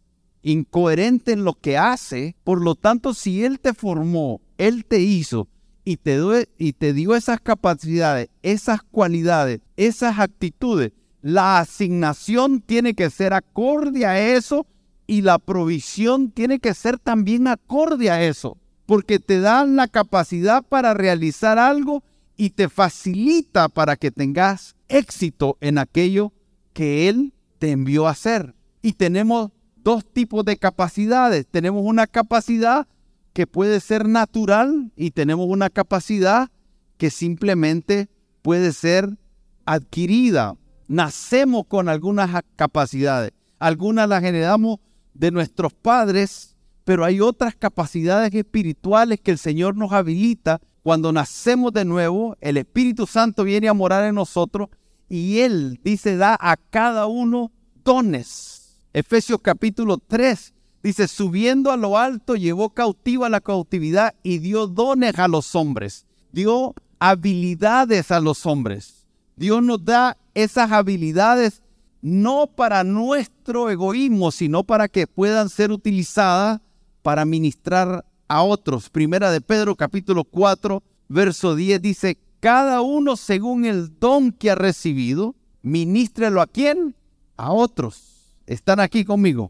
[0.43, 2.35] incoherente en lo que hace.
[2.43, 5.47] Por lo tanto, si Él te formó, Él te hizo
[5.83, 6.19] y te,
[6.57, 14.05] y te dio esas capacidades, esas cualidades, esas actitudes, la asignación tiene que ser acorde
[14.05, 14.65] a eso
[15.07, 20.63] y la provisión tiene que ser también acorde a eso, porque te dan la capacidad
[20.63, 22.03] para realizar algo
[22.37, 26.33] y te facilita para que tengas éxito en aquello
[26.73, 28.55] que Él te envió a hacer.
[28.81, 29.51] Y tenemos
[29.83, 31.47] dos tipos de capacidades.
[31.47, 32.87] Tenemos una capacidad
[33.33, 36.49] que puede ser natural y tenemos una capacidad
[36.97, 38.09] que simplemente
[38.41, 39.17] puede ser
[39.65, 40.55] adquirida
[40.91, 43.31] nacemos con algunas capacidades.
[43.59, 44.79] Algunas las generamos
[45.13, 50.59] de nuestros padres, pero hay otras capacidades espirituales que el Señor nos habilita.
[50.83, 54.67] Cuando nacemos de nuevo, el Espíritu Santo viene a morar en nosotros
[55.07, 57.53] y Él dice, da a cada uno
[57.85, 58.50] dones.
[58.93, 65.17] Efesios capítulo 3 dice, subiendo a lo alto, llevó cautiva la cautividad y dio dones
[65.17, 66.05] a los hombres.
[66.33, 69.07] Dio habilidades a los hombres.
[69.37, 71.61] Dios nos da esas habilidades
[72.01, 76.59] no para nuestro egoísmo, sino para que puedan ser utilizadas
[77.01, 78.89] para ministrar a otros.
[78.89, 84.55] Primera de Pedro capítulo 4, verso 10 dice, cada uno según el don que ha
[84.55, 86.95] recibido, ministrelo a quién?
[87.37, 88.10] A otros.
[88.51, 89.49] ¿Están aquí conmigo?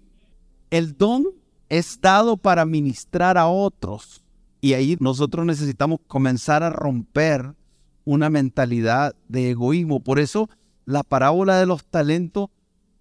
[0.70, 1.26] El don
[1.70, 4.24] es dado para ministrar a otros.
[4.62, 7.56] Y ahí nosotros necesitamos comenzar a romper
[8.06, 10.02] una mentalidad de egoísmo.
[10.02, 10.52] Por eso
[10.86, 12.50] la parábola de los talentos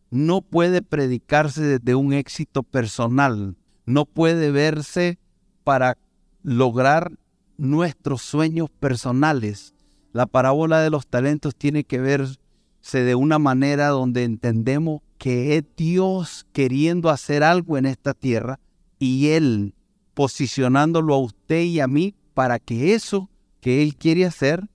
[0.09, 5.19] no puede predicarse desde un éxito personal, no puede verse
[5.65, 5.99] para
[6.43, 7.13] lograr
[7.59, 9.75] nuestros sueños personales.
[10.15, 12.39] La parábola de los talentos tiene que verse
[12.91, 18.59] de una manera donde entendemos que es Dios queriendo hacer algo en esta tierra
[18.99, 19.75] y Él
[20.15, 23.29] posicionándolo a usted y a mí para que eso
[23.61, 24.71] que Él quiere hacer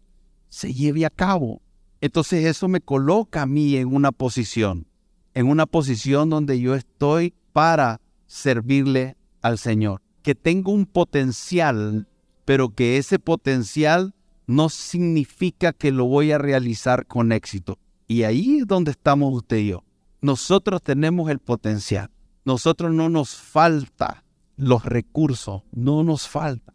[0.49, 1.63] se lleve a cabo.
[1.99, 4.85] Entonces eso me coloca a mí en una posición,
[5.33, 10.03] en una posición donde yo estoy para servirle al Señor.
[10.21, 12.07] Que tengo un potencial,
[12.45, 14.13] pero que ese potencial
[14.45, 17.79] no significa que lo voy a realizar con éxito.
[18.07, 19.83] Y ahí es donde estamos usted y yo.
[20.25, 22.09] Nosotros tenemos el potencial.
[22.45, 24.23] Nosotros no nos falta
[24.57, 26.73] los recursos, no nos falta.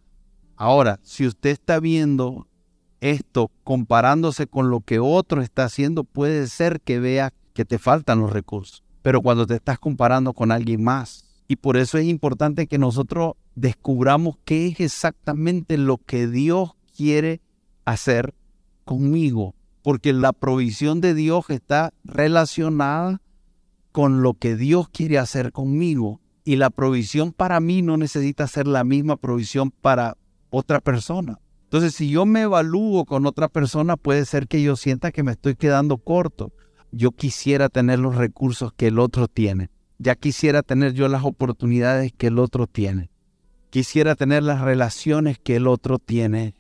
[0.55, 2.47] Ahora, si usted está viendo
[3.01, 8.21] esto comparándose con lo que otro está haciendo, puede ser que vea que te faltan
[8.21, 8.85] los recursos.
[9.03, 13.33] Pero cuando te estás comparando con alguien más, y por eso es importante que nosotros
[13.57, 17.41] descubramos qué es exactamente lo que Dios quiere
[17.85, 18.33] hacer
[18.85, 23.21] conmigo, porque la provisión de Dios está relacionada
[23.93, 26.21] con lo que Dios quiere hacer conmigo.
[26.45, 30.17] Y la provisión para mí no necesita ser la misma provisión para
[30.51, 31.39] otra persona.
[31.65, 35.33] Entonces, si yo me evalúo con otra persona, puede ser que yo sienta que me
[35.33, 36.53] estoy quedando corto.
[36.91, 39.71] Yo quisiera tener los recursos que el otro tiene.
[39.99, 43.11] Ya quisiera tener yo las oportunidades que el otro tiene.
[43.71, 46.57] Quisiera tener las relaciones que el otro tiene.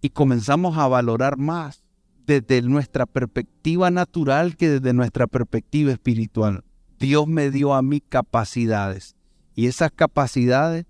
[0.00, 1.83] Y comenzamos a valorar más
[2.26, 6.64] desde nuestra perspectiva natural que desde nuestra perspectiva espiritual.
[6.98, 9.16] Dios me dio a mí capacidades
[9.54, 10.86] y esas capacidades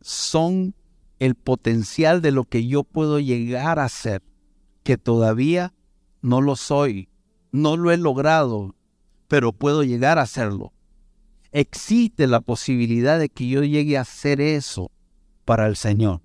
[0.00, 0.74] son
[1.18, 4.22] el potencial de lo que yo puedo llegar a ser,
[4.82, 5.74] que todavía
[6.22, 7.08] no lo soy,
[7.52, 8.74] no lo he logrado,
[9.28, 10.72] pero puedo llegar a serlo.
[11.52, 14.90] Existe la posibilidad de que yo llegue a hacer eso
[15.44, 16.22] para el Señor,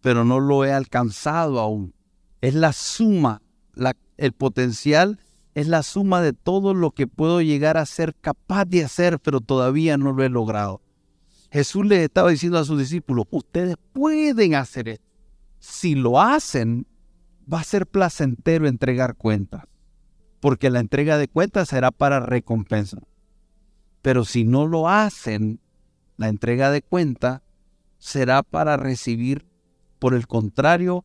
[0.00, 1.94] pero no lo he alcanzado aún.
[2.40, 3.42] Es la suma,
[4.16, 5.20] el potencial
[5.54, 9.40] es la suma de todo lo que puedo llegar a ser capaz de hacer, pero
[9.40, 10.82] todavía no lo he logrado.
[11.50, 15.06] Jesús les estaba diciendo a sus discípulos, ustedes pueden hacer esto.
[15.58, 16.86] Si lo hacen,
[17.50, 19.64] va a ser placentero entregar cuentas,
[20.40, 22.98] porque la entrega de cuentas será para recompensa.
[24.02, 25.60] Pero si no lo hacen,
[26.16, 27.40] la entrega de cuentas
[27.98, 29.46] será para recibir,
[29.98, 31.04] por el contrario,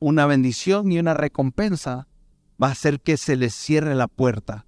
[0.00, 2.08] una bendición y una recompensa.
[2.60, 4.66] Va a ser que se les cierre la puerta.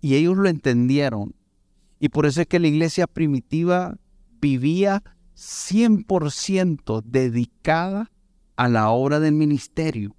[0.00, 1.34] Y ellos lo entendieron.
[2.00, 3.96] Y por eso es que la iglesia primitiva
[4.40, 5.02] vivía
[5.36, 8.10] 100% dedicada
[8.56, 10.16] a la obra del ministerio.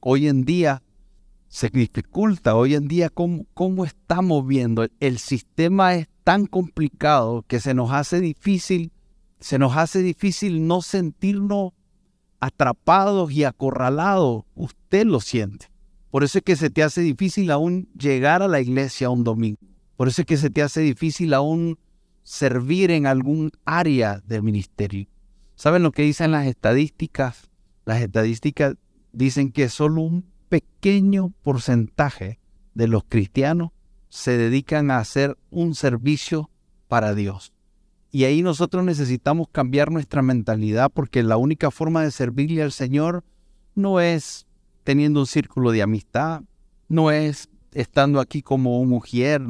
[0.00, 0.82] Hoy en día
[1.48, 7.60] se dificulta, hoy en día cómo, cómo estamos viendo, el sistema es tan complicado que
[7.60, 8.90] se nos hace difícil,
[9.38, 11.72] se nos hace difícil no sentirnos
[12.40, 14.44] atrapados y acorralados.
[14.54, 15.66] Usted lo siente.
[16.10, 19.58] Por eso es que se te hace difícil aún llegar a la iglesia un domingo.
[19.96, 21.78] Por eso es que se te hace difícil aún
[22.22, 25.06] servir en algún área del ministerio.
[25.56, 27.50] ¿Saben lo que dicen las estadísticas?
[27.84, 28.76] Las estadísticas
[29.12, 32.38] dicen que solo un pequeño porcentaje
[32.74, 33.70] de los cristianos
[34.08, 36.50] se dedican a hacer un servicio
[36.88, 37.53] para Dios.
[38.14, 43.24] Y ahí nosotros necesitamos cambiar nuestra mentalidad porque la única forma de servirle al Señor
[43.74, 44.46] no es
[44.84, 46.42] teniendo un círculo de amistad,
[46.88, 49.42] no es estando aquí como un mujer,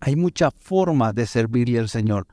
[0.00, 2.26] hay muchas formas de servirle al Señor.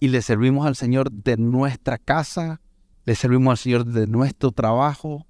[0.00, 2.60] Y le servimos al Señor de nuestra casa,
[3.04, 5.28] le servimos al Señor de nuestro trabajo,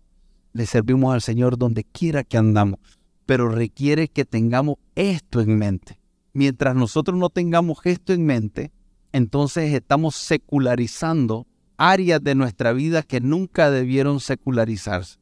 [0.54, 2.80] le servimos al Señor donde quiera que andamos.
[3.26, 6.00] Pero requiere que tengamos esto en mente.
[6.32, 8.72] Mientras nosotros no tengamos esto en mente,
[9.12, 11.46] entonces estamos secularizando
[11.76, 15.18] áreas de nuestra vida que nunca debieron secularizarse.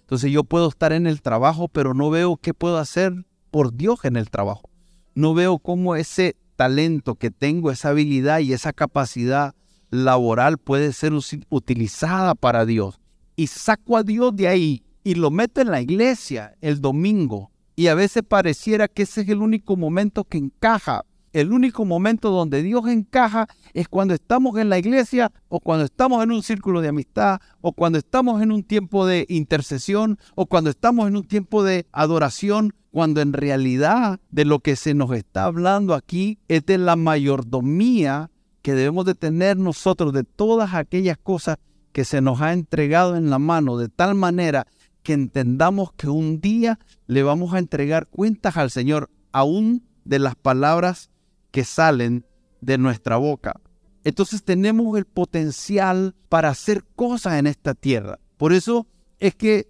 [0.00, 4.04] Entonces yo puedo estar en el trabajo, pero no veo qué puedo hacer por Dios
[4.04, 4.70] en el trabajo
[5.14, 9.54] no veo cómo ese talento que tengo, esa habilidad y esa capacidad
[9.90, 11.12] laboral puede ser
[11.48, 13.00] utilizada para Dios.
[13.36, 17.50] Y saco a Dios de ahí y lo meto en la iglesia el domingo.
[17.76, 21.04] Y a veces pareciera que ese es el único momento que encaja.
[21.32, 26.24] El único momento donde Dios encaja es cuando estamos en la iglesia o cuando estamos
[26.24, 30.70] en un círculo de amistad o cuando estamos en un tiempo de intercesión o cuando
[30.70, 35.44] estamos en un tiempo de adoración, cuando en realidad de lo que se nos está
[35.44, 38.30] hablando aquí es de la mayordomía
[38.62, 41.58] que debemos de tener nosotros de todas aquellas cosas
[41.92, 44.66] que se nos ha entregado en la mano de tal manera
[45.04, 50.34] que entendamos que un día le vamos a entregar cuentas al Señor, aún de las
[50.34, 51.09] palabras
[51.50, 52.24] que salen
[52.60, 53.60] de nuestra boca.
[54.04, 58.18] Entonces tenemos el potencial para hacer cosas en esta tierra.
[58.36, 58.86] Por eso
[59.18, 59.68] es que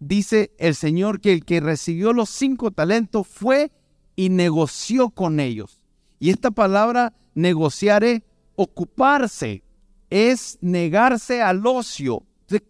[0.00, 3.72] dice el Señor que el que recibió los cinco talentos fue
[4.14, 5.82] y negoció con ellos.
[6.18, 8.22] Y esta palabra negociar es
[8.54, 9.62] ocuparse,
[10.08, 12.22] es negarse al ocio.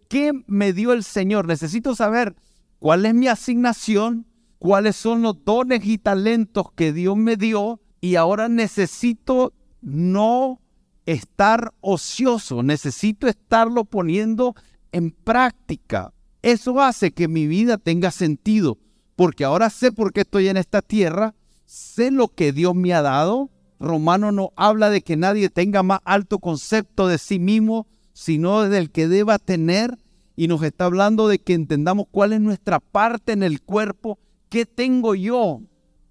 [0.08, 1.46] ¿Qué me dio el Señor?
[1.46, 2.34] Necesito saber
[2.78, 4.26] cuál es mi asignación,
[4.58, 10.60] cuáles son los dones y talentos que Dios me dio y ahora necesito no
[11.06, 14.54] estar ocioso, necesito estarlo poniendo
[14.92, 16.12] en práctica.
[16.42, 18.78] Eso hace que mi vida tenga sentido,
[19.14, 21.34] porque ahora sé por qué estoy en esta tierra,
[21.64, 23.50] sé lo que Dios me ha dado.
[23.78, 28.90] Romano no habla de que nadie tenga más alto concepto de sí mismo, sino del
[28.90, 29.98] que deba tener,
[30.34, 34.18] y nos está hablando de que entendamos cuál es nuestra parte en el cuerpo
[34.48, 35.60] ¿Qué tengo yo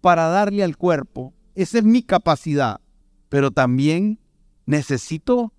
[0.02, 1.34] para darle al cuerpo?
[1.56, 2.82] Esa es mi capacidad.
[3.30, 4.20] Pero también
[4.66, 5.54] necesito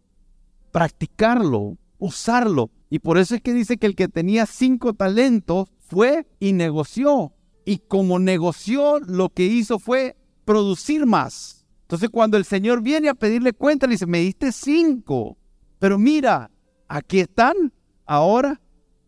[0.70, 2.70] practicarlo, usarlo.
[2.90, 7.32] Y por eso es que dice que el que tenía cinco talentos fue y negoció.
[7.64, 11.66] Y como negoció, lo que hizo fue producir más.
[11.82, 15.36] Entonces cuando el Señor viene a pedirle cuenta, le dice, me diste cinco.
[15.78, 16.50] Pero mira,
[16.88, 17.72] aquí están
[18.04, 18.60] ahora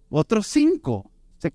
[0.08, 1.10] otros cinco.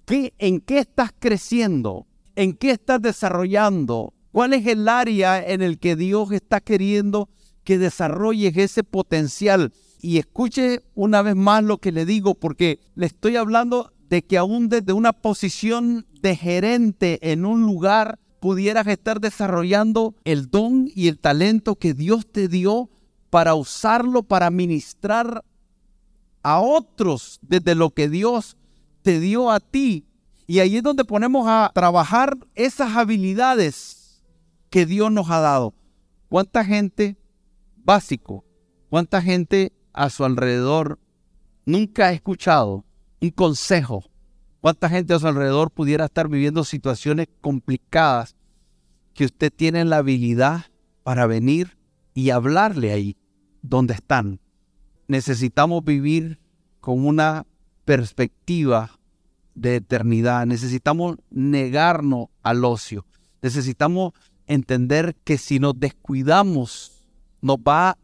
[0.07, 2.07] ¿En qué estás creciendo?
[2.35, 4.13] ¿En qué estás desarrollando?
[4.33, 7.29] ¿Cuál es el área en el que Dios está queriendo
[7.63, 9.71] que desarrolles ese potencial?
[10.01, 14.39] Y escuche una vez más lo que le digo, porque le estoy hablando de que
[14.39, 21.09] aún desde una posición de gerente en un lugar pudieras estar desarrollando el don y
[21.09, 22.89] el talento que Dios te dio
[23.29, 25.45] para usarlo para ministrar
[26.41, 28.57] a otros desde lo que Dios
[29.03, 30.07] te dio a ti.
[30.47, 34.02] Y ahí es donde ponemos a trabajar esas habilidades
[34.73, 35.75] que Dios nos ha dado.
[36.29, 37.15] ¿Cuánta gente,
[37.75, 38.43] básico,
[38.89, 40.97] cuánta gente a su alrededor
[41.63, 42.83] nunca ha escuchado
[43.21, 44.03] un consejo?
[44.61, 48.35] ¿Cuánta gente a su alrededor pudiera estar viviendo situaciones complicadas
[49.13, 50.65] que usted tiene la habilidad
[51.03, 51.77] para venir
[52.15, 53.15] y hablarle ahí
[53.61, 54.39] donde están?
[55.07, 56.39] Necesitamos vivir
[56.79, 57.45] con una
[57.85, 58.99] perspectiva
[59.53, 60.47] de eternidad.
[60.47, 63.05] Necesitamos negarnos al ocio.
[63.43, 64.13] Necesitamos
[64.47, 67.03] entender que si nos descuidamos,
[67.41, 67.97] nos va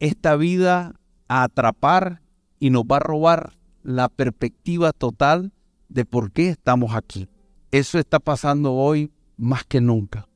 [0.00, 0.94] esta vida
[1.28, 2.22] a atrapar
[2.58, 5.52] y nos va a robar la perspectiva total
[5.88, 7.28] de por qué estamos aquí.
[7.70, 10.28] Eso está pasando hoy más que nunca,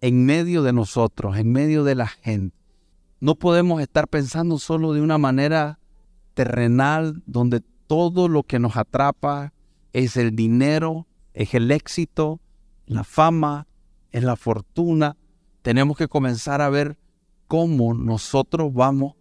[0.00, 2.56] en medio de nosotros, en medio de la gente.
[3.20, 5.78] No podemos estar pensando solo de una manera
[6.34, 9.52] terrenal, donde todo lo que nos atrapa
[9.92, 12.40] es el dinero, es el éxito,
[12.86, 13.66] la fama,
[14.12, 15.16] es la fortuna.
[15.62, 16.98] Tenemos que comenzar a ver
[17.46, 19.14] cómo nosotros vamos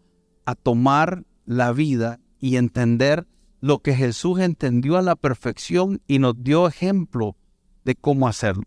[0.46, 3.28] a tomar la vida y entender
[3.62, 7.36] lo que Jesús entendió a la perfección y nos dio ejemplo
[7.84, 8.64] de cómo hacerlo.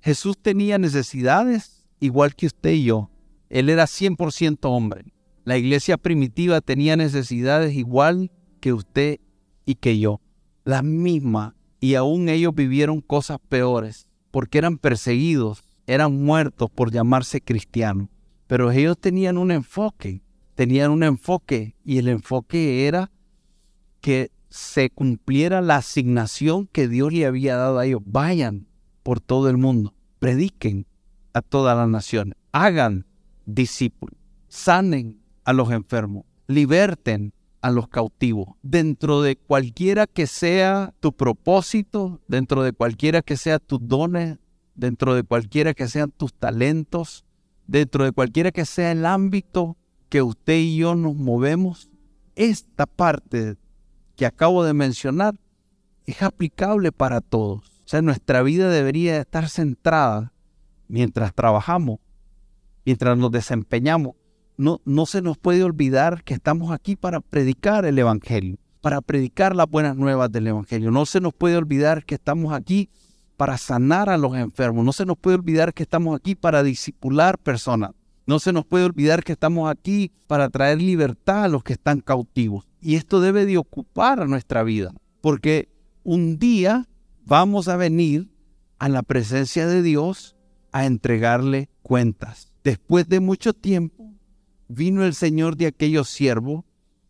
[0.00, 3.10] Jesús tenía necesidades igual que usted y yo.
[3.48, 5.04] Él era 100% hombre.
[5.44, 9.20] La iglesia primitiva tenía necesidades igual que usted
[9.64, 10.20] y que yo,
[10.64, 14.05] la misma, y aún ellos vivieron cosas peores,
[14.36, 18.10] porque eran perseguidos, eran muertos por llamarse cristianos.
[18.46, 20.20] Pero ellos tenían un enfoque,
[20.54, 23.10] tenían un enfoque, y el enfoque era
[24.02, 28.02] que se cumpliera la asignación que Dios le había dado a ellos.
[28.04, 28.66] Vayan
[29.02, 30.84] por todo el mundo, prediquen
[31.32, 33.06] a todas las naciones, hagan
[33.46, 34.18] discípulos,
[34.48, 37.32] sanen a los enfermos, liberten
[37.66, 38.50] a los cautivos.
[38.62, 44.38] Dentro de cualquiera que sea tu propósito, dentro de cualquiera que sea tus dones,
[44.76, 47.24] dentro de cualquiera que sean tus talentos,
[47.66, 49.76] dentro de cualquiera que sea el ámbito
[50.08, 51.90] que usted y yo nos movemos,
[52.36, 53.56] esta parte
[54.14, 55.34] que acabo de mencionar
[56.04, 57.68] es aplicable para todos.
[57.84, 60.32] O sea, nuestra vida debería estar centrada
[60.86, 61.98] mientras trabajamos,
[62.84, 64.14] mientras nos desempeñamos
[64.56, 69.54] no, no se nos puede olvidar que estamos aquí para predicar el Evangelio, para predicar
[69.54, 70.90] las buenas nuevas del Evangelio.
[70.90, 72.88] No se nos puede olvidar que estamos aquí
[73.36, 74.84] para sanar a los enfermos.
[74.84, 77.90] No se nos puede olvidar que estamos aquí para disipular personas.
[78.26, 82.00] No se nos puede olvidar que estamos aquí para traer libertad a los que están
[82.00, 82.66] cautivos.
[82.80, 85.68] Y esto debe de ocupar nuestra vida, porque
[86.02, 86.88] un día
[87.24, 88.28] vamos a venir
[88.78, 90.36] a la presencia de Dios
[90.72, 92.52] a entregarle cuentas.
[92.64, 93.95] Después de mucho tiempo,
[94.68, 96.64] vino el Señor de aquellos siervos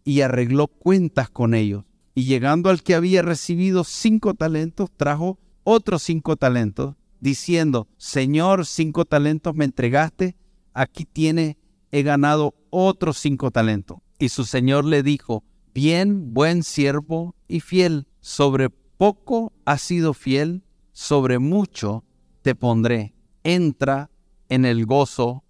[0.04, 1.84] y arregló cuentas con ellos.
[2.14, 9.04] Y llegando al que había recibido cinco talentos, trajo otros cinco talentos, diciendo, Señor, cinco
[9.04, 10.36] talentos me entregaste,
[10.72, 11.59] aquí tiene,
[11.90, 13.98] he ganado otros cinco talentos.
[14.18, 15.44] Y su Señor le dijo,
[15.74, 22.04] bien, buen siervo y fiel, sobre poco has sido fiel, sobre mucho
[22.42, 23.14] te pondré.
[23.44, 24.11] Entra
[24.48, 25.44] en el gozo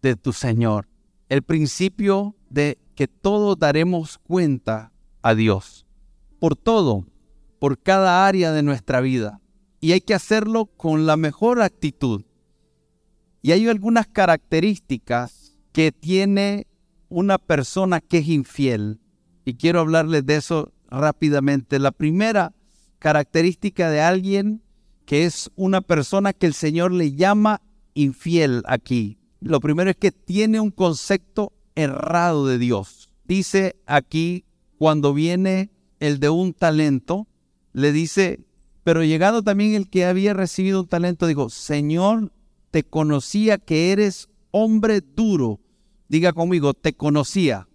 [0.00, 0.88] de tu Señor.
[1.28, 5.86] El principio de que todos daremos cuenta a Dios.
[6.38, 7.06] Por todo,
[7.58, 9.40] por cada área de nuestra vida.
[9.80, 12.24] Y hay que hacerlo con la mejor actitud.
[13.42, 16.66] Y hay algunas características que tiene
[17.08, 19.00] una persona que es infiel.
[19.44, 21.78] Y quiero hablarles de eso rápidamente.
[21.78, 22.54] La primera
[22.98, 24.62] característica de alguien
[25.04, 27.60] que es una persona que el Señor le llama
[27.94, 29.18] infiel aquí.
[29.44, 33.10] Lo primero es que tiene un concepto errado de Dios.
[33.26, 34.46] Dice aquí,
[34.78, 35.70] cuando viene
[36.00, 37.28] el de un talento,
[37.74, 38.40] le dice,
[38.84, 42.32] pero llegado también el que había recibido un talento, dijo, Señor,
[42.70, 45.60] te conocía que eres hombre duro.
[46.08, 47.68] Diga conmigo, te conocía.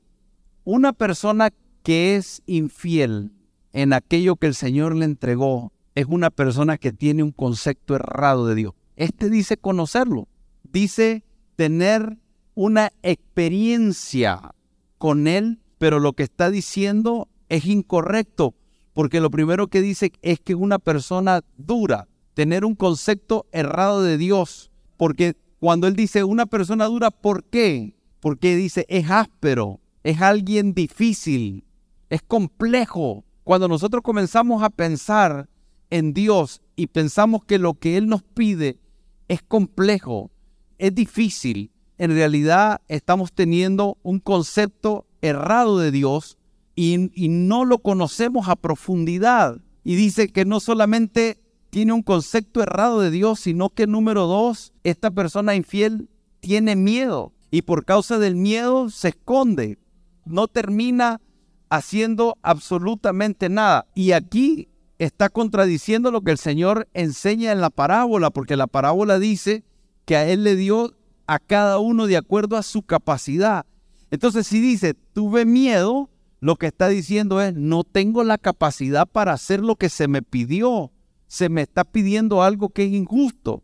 [0.64, 1.52] Una persona
[1.84, 3.32] que es infiel
[3.74, 8.48] en aquello que el Señor le entregó es una persona que tiene un concepto errado
[8.48, 8.74] de Dios.
[8.96, 10.28] Este dice conocerlo,
[10.64, 11.24] dice
[11.60, 12.18] tener
[12.56, 14.56] una experiencia
[14.98, 18.56] con Él, pero lo que está diciendo es incorrecto,
[18.94, 24.18] porque lo primero que dice es que una persona dura, tener un concepto errado de
[24.18, 27.94] Dios, porque cuando Él dice una persona dura, ¿por qué?
[28.22, 31.66] Porque dice es áspero, es alguien difícil,
[32.10, 35.50] es complejo, cuando nosotros comenzamos a pensar
[35.90, 38.80] en Dios y pensamos que lo que Él nos pide
[39.28, 40.32] es complejo,
[40.80, 46.38] es difícil, en realidad estamos teniendo un concepto errado de Dios
[46.76, 49.62] y, y, no lo conocemos a profundidad.
[49.84, 54.74] Y dice que no solamente tiene un concepto errado de Dios, sino que número dos,
[54.84, 56.10] esta persona infiel
[56.40, 59.78] tiene miedo y por causa del miedo se esconde,
[60.26, 61.22] no termina
[61.70, 63.88] haciendo absolutamente nada.
[63.94, 64.70] Y aquí
[65.00, 69.64] está contradiciendo lo que el Señor enseña en la parábola, porque la parábola dice
[70.10, 70.96] que a Él le dio
[71.28, 73.68] a cada uno de acuerdo a su capacidad.
[74.10, 79.34] Entonces, si dice, tuve miedo, lo que está diciendo es, no tengo la capacidad para
[79.34, 80.92] hacer lo que se me pidió.
[81.28, 83.62] Se me está pidiendo algo que es injusto.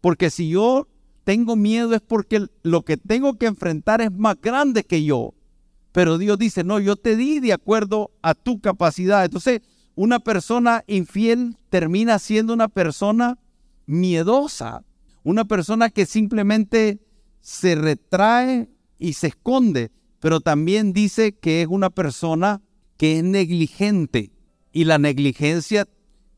[0.00, 0.86] Porque si yo
[1.24, 5.34] tengo miedo es porque lo que tengo que enfrentar es más grande que yo.
[5.90, 9.24] Pero Dios dice, no, yo te di de acuerdo a tu capacidad.
[9.24, 9.60] Entonces,
[9.96, 13.38] una persona infiel termina siendo una persona
[13.86, 14.84] miedosa,
[15.22, 17.00] una persona que simplemente
[17.40, 18.68] se retrae
[18.98, 19.90] y se esconde,
[20.20, 22.62] pero también dice que es una persona
[22.96, 24.32] que es negligente.
[24.72, 25.88] Y la negligencia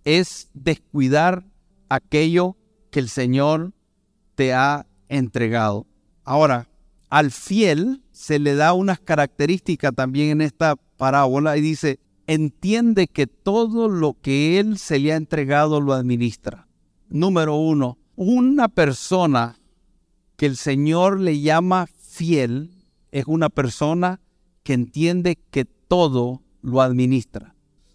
[0.04, 1.44] es descuidar
[1.88, 2.56] aquello
[2.90, 3.72] que el Señor
[4.34, 5.86] te ha entregado.
[6.24, 6.68] Ahora,
[7.10, 13.26] al fiel se le da unas características también en esta parábola y dice, entiende que
[13.26, 16.68] todo lo que él se le ha entregado lo administra.
[17.08, 19.58] Número uno, una persona
[20.36, 22.70] que el Señor le llama fiel
[23.10, 24.20] es una persona
[24.62, 27.54] que entiende que todo lo administra.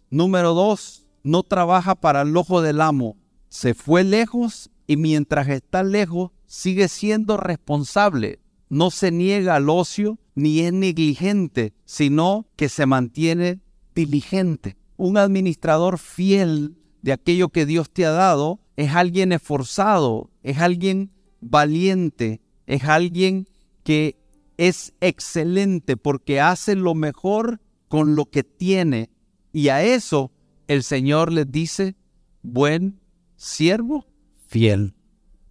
[0.09, 3.17] Número dos, no trabaja para el ojo del amo.
[3.49, 8.39] Se fue lejos y mientras está lejos sigue siendo responsable
[8.69, 13.61] no se niega al ocio ni es negligente, sino que se mantiene
[13.95, 14.77] diligente.
[14.97, 21.11] Un administrador fiel de aquello que Dios te ha dado es alguien esforzado, es alguien
[21.41, 23.49] valiente, es alguien
[23.83, 24.17] que
[24.57, 29.09] es excelente porque hace lo mejor con lo que tiene.
[29.51, 30.31] Y a eso
[30.67, 31.95] el Señor les dice,
[32.43, 32.99] buen
[33.35, 34.05] siervo,
[34.47, 34.93] fiel.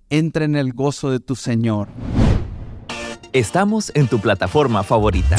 [0.09, 1.89] Entra en el gozo de tu Señor.
[3.33, 5.37] Estamos en tu plataforma favorita.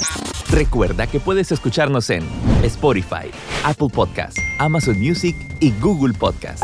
[0.49, 2.23] Recuerda que puedes escucharnos en
[2.63, 3.31] Spotify,
[3.63, 6.63] Apple Podcast, Amazon Music y Google Podcast.